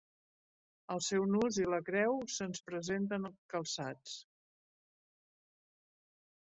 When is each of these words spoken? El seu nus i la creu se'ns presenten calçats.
El 0.95 1.01
seu 1.07 1.25
nus 1.33 1.59
i 1.65 1.67
la 1.73 1.79
creu 1.91 2.17
se'ns 2.37 2.63
presenten 2.71 3.29
calçats. 3.55 4.19